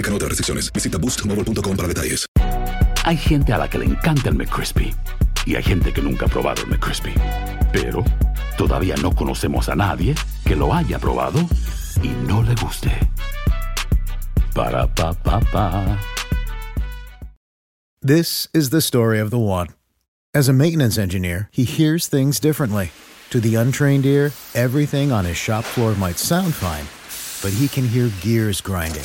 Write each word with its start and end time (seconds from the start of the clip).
Aplican 0.00 0.14
otras 0.14 0.30
restricciones. 0.30 0.72
Visita 0.72 0.96
boostmobile.com 0.96 1.76
para 1.76 1.88
detalles. 1.88 2.24
Hay 3.04 3.18
gente 3.18 3.52
a 3.52 3.58
la 3.58 3.68
que 3.68 3.78
le 3.78 3.84
encanta 3.84 4.30
el 4.30 4.34
McCrispy 4.34 4.94
y 5.44 5.56
hay 5.56 5.62
gente 5.62 5.92
que 5.92 6.00
nunca 6.00 6.24
ha 6.24 6.28
probado 6.28 6.62
el 6.62 6.68
McCrispy. 6.68 7.12
Pero 7.70 8.02
todavía 8.56 8.94
no 9.02 9.14
conocemos 9.14 9.68
a 9.68 9.74
nadie 9.74 10.14
que 10.46 10.56
lo 10.56 10.72
haya 10.72 10.98
probado 10.98 11.40
y 12.02 12.08
no 12.26 12.42
le 12.42 12.54
guste. 12.54 12.90
Para 14.54 14.86
pa 14.86 15.12
pa 15.12 15.40
pa. 15.52 15.98
This 18.00 18.48
is 18.54 18.70
the 18.70 18.80
story 18.80 19.20
of 19.20 19.30
the 19.30 19.38
one. 19.38 19.68
As 20.32 20.48
a 20.48 20.54
maintenance 20.54 20.96
engineer, 20.96 21.50
he 21.52 21.64
hears 21.64 22.06
things 22.08 22.40
differently. 22.40 22.90
To 23.30 23.40
the 23.40 23.56
untrained 23.56 24.06
ear, 24.06 24.32
everything 24.54 25.12
on 25.12 25.26
his 25.26 25.36
shop 25.36 25.64
floor 25.64 25.94
might 25.96 26.18
sound 26.18 26.54
fine, 26.54 26.86
but 27.42 27.52
he 27.52 27.68
can 27.68 27.86
hear 27.86 28.10
gears 28.22 28.62
grinding 28.62 29.04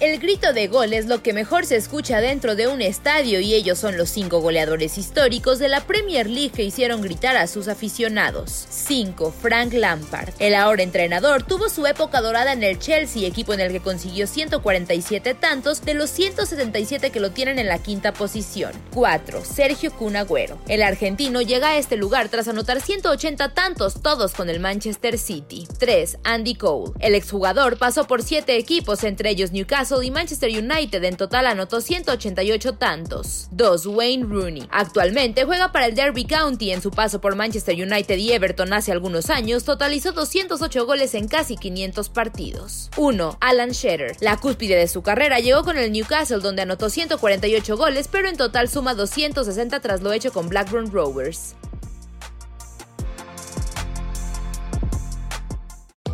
El 0.00 0.20
grito 0.20 0.52
de 0.52 0.68
gol 0.68 0.92
es 0.92 1.06
lo 1.06 1.24
que 1.24 1.32
mejor 1.32 1.66
se 1.66 1.74
escucha 1.74 2.20
dentro 2.20 2.54
de 2.54 2.68
un 2.68 2.80
estadio 2.80 3.40
y 3.40 3.54
ellos 3.54 3.80
son 3.80 3.96
los 3.96 4.08
cinco 4.08 4.40
goleadores 4.40 4.96
históricos 4.96 5.58
de 5.58 5.68
la 5.68 5.80
Premier 5.80 6.30
League 6.30 6.52
que 6.54 6.62
hicieron 6.62 7.02
gritar 7.02 7.36
a 7.36 7.48
sus 7.48 7.66
aficionados. 7.66 8.68
5. 8.70 9.34
Frank 9.42 9.72
Lampard. 9.72 10.34
El 10.38 10.54
ahora 10.54 10.84
entrenador 10.84 11.42
tuvo 11.42 11.68
su 11.68 11.84
época 11.84 12.20
dorada 12.20 12.52
en 12.52 12.62
el 12.62 12.78
Chelsea, 12.78 13.26
equipo 13.26 13.54
en 13.54 13.58
el 13.58 13.72
que 13.72 13.80
consiguió 13.80 14.28
147 14.28 15.34
tantos 15.34 15.84
de 15.84 15.94
los 15.94 16.10
177 16.10 17.10
que 17.10 17.18
lo 17.18 17.32
tienen 17.32 17.58
en 17.58 17.66
la 17.66 17.78
quinta 17.78 18.12
posición. 18.12 18.70
4. 18.94 19.44
Sergio 19.44 19.90
Cunagüero. 19.90 20.58
El 20.68 20.84
argentino 20.84 21.42
llega 21.42 21.70
a 21.70 21.76
este 21.76 21.96
lugar 21.96 22.28
tras 22.28 22.46
anotar 22.46 22.80
180 22.80 23.52
tantos, 23.52 24.00
todos 24.00 24.34
con 24.34 24.48
el 24.48 24.60
Manchester 24.60 25.18
City. 25.18 25.66
3. 25.80 26.18
Andy 26.22 26.54
Cole. 26.54 26.92
El 27.00 27.16
exjugador 27.16 27.78
pasó 27.78 28.06
por 28.06 28.22
7 28.22 28.56
equipos, 28.56 29.02
entre 29.02 29.30
ellos 29.30 29.50
Newcastle 29.50 29.87
y 30.02 30.10
Manchester 30.10 30.50
United 30.50 31.02
en 31.02 31.16
total 31.16 31.46
anotó 31.46 31.80
188 31.80 32.74
tantos. 32.74 33.48
2. 33.52 33.86
Wayne 33.86 34.26
Rooney. 34.26 34.68
Actualmente 34.70 35.44
juega 35.44 35.72
para 35.72 35.86
el 35.86 35.94
Derby 35.94 36.26
County 36.26 36.72
en 36.72 36.82
su 36.82 36.90
paso 36.90 37.20
por 37.22 37.36
Manchester 37.36 37.74
United 37.74 38.18
y 38.18 38.32
Everton 38.32 38.74
hace 38.74 38.92
algunos 38.92 39.30
años 39.30 39.64
totalizó 39.64 40.12
208 40.12 40.84
goles 40.84 41.14
en 41.14 41.26
casi 41.26 41.56
500 41.56 42.10
partidos. 42.10 42.90
1. 42.96 43.38
Alan 43.40 43.70
Shearer. 43.70 44.16
La 44.20 44.36
cúspide 44.36 44.76
de 44.76 44.88
su 44.88 45.02
carrera 45.02 45.40
llegó 45.40 45.64
con 45.64 45.78
el 45.78 45.90
Newcastle 45.90 46.40
donde 46.40 46.62
anotó 46.62 46.90
148 46.90 47.76
goles 47.76 48.08
pero 48.08 48.28
en 48.28 48.36
total 48.36 48.68
suma 48.68 48.94
260 48.94 49.80
tras 49.80 50.02
lo 50.02 50.12
hecho 50.12 50.32
con 50.32 50.48
Blackburn 50.48 50.92
Rovers. 50.92 51.54